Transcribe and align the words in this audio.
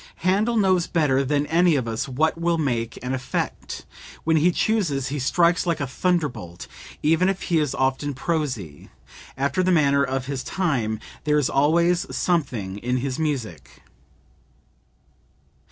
"Handel 0.25 0.57
knows 0.57 0.87
better 0.87 1.23
than 1.23 1.45
any 1.45 1.75
of 1.75 1.87
us 1.87 2.09
what 2.09 2.35
will 2.35 2.57
make 2.57 2.97
an 3.03 3.13
effect; 3.13 3.85
when 4.23 4.35
he 4.37 4.51
chooses 4.51 5.09
he 5.09 5.19
strikes 5.19 5.67
like 5.67 5.79
a 5.79 5.85
thunderbolt; 5.85 6.65
even 7.03 7.29
if 7.29 7.43
he 7.43 7.59
is 7.59 7.75
often 7.75 8.15
prosy, 8.15 8.89
after 9.37 9.61
the 9.61 9.71
manner 9.71 10.03
of 10.03 10.25
his 10.25 10.41
time, 10.43 10.99
there 11.25 11.37
is 11.37 11.51
always 11.51 12.07
something 12.17 12.79
in 12.79 12.97
his 12.97 13.19
music." 13.19 13.83